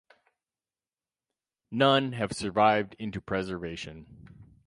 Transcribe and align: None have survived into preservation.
None 1.69 2.13
have 2.13 2.33
survived 2.33 2.95
into 2.97 3.21
preservation. 3.21 4.25